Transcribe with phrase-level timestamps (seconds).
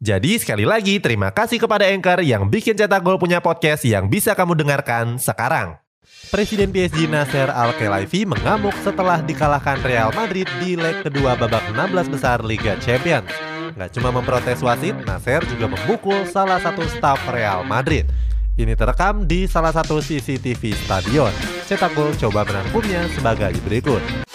[0.00, 4.32] Jadi sekali lagi terima kasih kepada Anchor yang bikin Cetak Gol punya podcast yang bisa
[4.32, 5.76] kamu dengarkan sekarang.
[6.30, 12.38] Presiden PSG Nasser Al-Khelaifi mengamuk setelah dikalahkan Real Madrid di leg kedua babak 16 besar
[12.46, 13.26] Liga Champions.
[13.74, 18.06] Gak cuma memprotes wasit, Nasser juga membukul salah satu staf Real Madrid.
[18.54, 21.32] Ini terekam di salah satu CCTV stadion.
[21.66, 24.29] Cetak Gol coba merangkumnya sebagai berikut.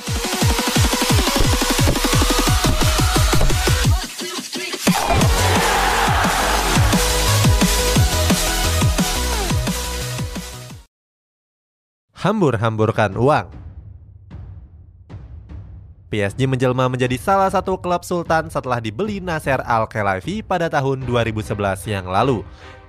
[12.25, 13.53] Hambur-hamburkan uang.
[16.09, 21.53] PSG menjelma menjadi salah satu klub sultan setelah dibeli Nasser Al-Khelaifi pada tahun 2011
[21.85, 22.41] yang lalu.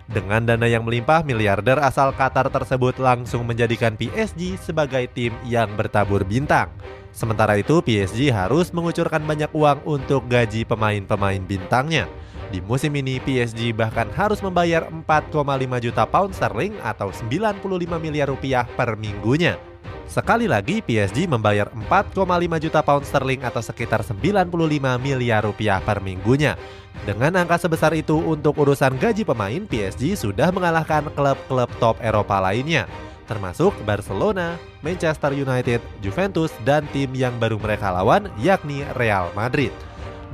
[0.09, 6.25] Dengan dana yang melimpah, miliarder asal Qatar tersebut langsung menjadikan PSG sebagai tim yang bertabur
[6.25, 6.73] bintang.
[7.13, 12.09] Sementara itu, PSG harus mengucurkan banyak uang untuk gaji pemain-pemain bintangnya.
[12.47, 17.67] Di musim ini PSG bahkan harus membayar 4,5 juta pound sterling atau 95
[17.99, 19.59] miliar rupiah per minggunya.
[20.07, 24.55] Sekali lagi PSG membayar 4,5 juta pound sterling atau sekitar 95
[25.03, 26.55] miliar rupiah per minggunya.
[27.03, 32.87] Dengan angka sebesar itu untuk urusan gaji pemain PSG sudah mengalahkan klub-klub top Eropa lainnya
[33.27, 39.75] termasuk Barcelona, Manchester United, Juventus, dan tim yang baru mereka lawan yakni Real Madrid.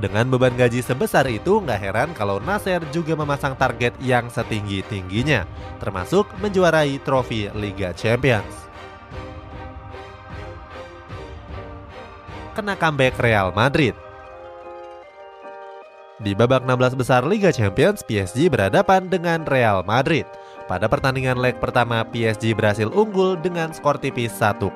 [0.01, 5.45] Dengan beban gaji sebesar itu, nggak heran kalau Nasser juga memasang target yang setinggi-tingginya,
[5.77, 8.63] termasuk menjuarai trofi Liga Champions.
[12.53, 13.97] Kena comeback Real Madrid
[16.21, 20.23] Di babak 16 besar Liga Champions, PSG berhadapan dengan Real Madrid.
[20.69, 24.69] Pada pertandingan leg pertama, PSG berhasil unggul dengan skor tipis 1-0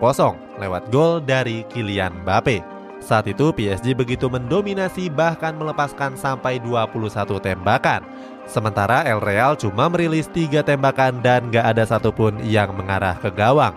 [0.59, 2.76] lewat gol dari Kylian Mbappe.
[2.97, 8.03] Saat itu PSG begitu mendominasi bahkan melepaskan sampai 21 tembakan.
[8.47, 13.75] Sementara El Real cuma merilis 3 tembakan dan gak ada satupun yang mengarah ke gawang.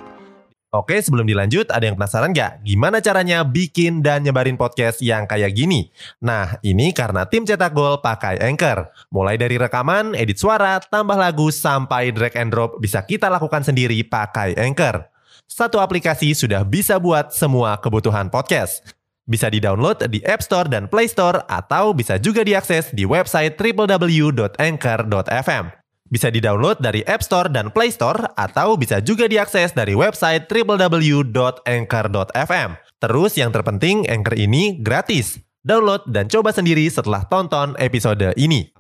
[0.70, 2.62] Oke, sebelum dilanjut, ada yang penasaran gak?
[2.62, 5.90] Gimana caranya bikin dan nyebarin podcast yang kayak gini?
[6.22, 8.86] Nah, ini karena tim cetak gol pakai Anchor.
[9.10, 13.98] Mulai dari rekaman, edit suara, tambah lagu, sampai drag and drop bisa kita lakukan sendiri
[14.06, 15.10] pakai Anchor.
[15.50, 18.99] Satu aplikasi sudah bisa buat semua kebutuhan podcast.
[19.30, 25.64] Bisa di-download di App Store dan Play Store atau bisa juga diakses di website www.anchor.fm.
[26.10, 32.70] Bisa di-download dari App Store dan Play Store atau bisa juga diakses dari website www.anchor.fm.
[32.98, 35.38] Terus yang terpenting Anchor ini gratis.
[35.62, 38.79] Download dan coba sendiri setelah tonton episode ini.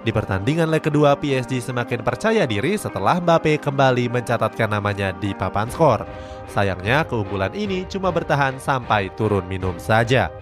[0.00, 5.68] Di pertandingan leg kedua, PSG semakin percaya diri setelah Mbappe kembali mencatatkan namanya di papan
[5.68, 6.08] skor.
[6.48, 10.32] Sayangnya keunggulan ini cuma bertahan sampai turun minum saja.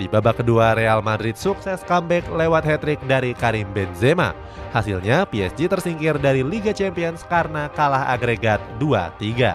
[0.00, 4.32] Di babak kedua, Real Madrid sukses comeback lewat hat-trick dari Karim Benzema.
[4.72, 9.54] Hasilnya, PSG tersingkir dari Liga Champions karena kalah agregat 2-3.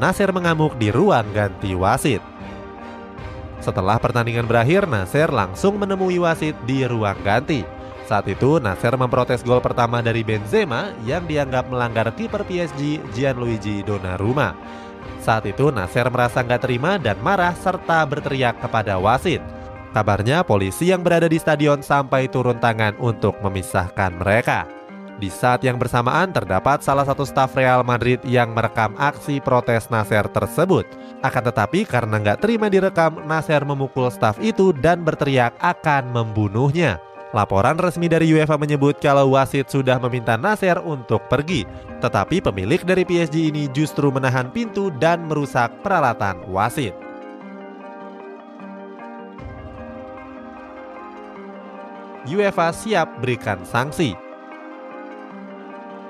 [0.00, 2.33] Nasir mengamuk di ruang ganti wasit.
[3.64, 7.64] Setelah pertandingan berakhir, Nasir langsung menemui wasit di ruang ganti.
[8.04, 14.52] Saat itu, Nasir memprotes gol pertama dari Benzema yang dianggap melanggar kiper PSG Gianluigi Donnarumma.
[15.24, 19.40] Saat itu, Nasir merasa nggak terima dan marah serta berteriak kepada wasit.
[19.96, 24.83] Kabarnya polisi yang berada di stadion sampai turun tangan untuk memisahkan mereka.
[25.14, 30.26] Di saat yang bersamaan terdapat salah satu staf Real Madrid yang merekam aksi protes Nasser
[30.26, 30.82] tersebut.
[31.22, 36.98] Akan tetapi karena nggak terima direkam, Nasser memukul staf itu dan berteriak akan membunuhnya.
[37.30, 41.66] Laporan resmi dari UEFA menyebut kalau wasit sudah meminta Nasser untuk pergi.
[42.02, 46.94] Tetapi pemilik dari PSG ini justru menahan pintu dan merusak peralatan wasit.
[52.26, 54.23] UEFA siap berikan sanksi.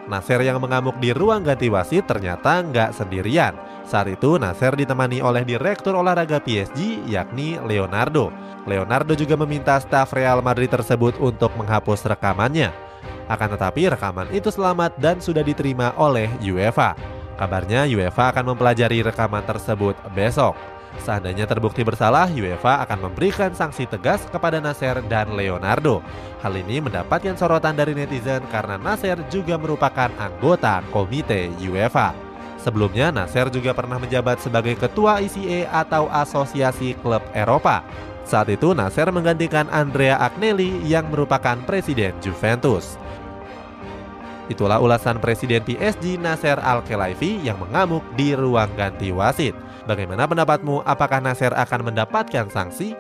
[0.05, 3.57] Nasir yang mengamuk di ruang ganti wasit ternyata nggak sendirian.
[3.89, 8.29] Saat itu Nasir ditemani oleh direktur olahraga PSG yakni Leonardo.
[8.69, 12.73] Leonardo juga meminta staf Real Madrid tersebut untuk menghapus rekamannya.
[13.29, 16.93] Akan tetapi rekaman itu selamat dan sudah diterima oleh UEFA.
[17.41, 20.53] Kabarnya UEFA akan mempelajari rekaman tersebut besok.
[21.03, 26.05] Seandainya terbukti bersalah, UEFA akan memberikan sanksi tegas kepada Nasser dan Leonardo.
[26.41, 32.15] Hal ini mendapatkan sorotan dari netizen karena Nasser juga merupakan anggota komite UEFA.
[32.63, 37.85] Sebelumnya, Nasser juga pernah menjabat sebagai ketua ICA atau Asosiasi Klub Eropa.
[38.25, 42.97] Saat itu, Nasser menggantikan Andrea Agnelli yang merupakan presiden Juventus.
[44.49, 49.57] Itulah ulasan Presiden PSG Nasser Al-Khelaifi yang mengamuk di ruang ganti wasit.
[49.85, 50.81] Bagaimana pendapatmu?
[50.89, 52.97] Apakah Nasser akan mendapatkan sanksi?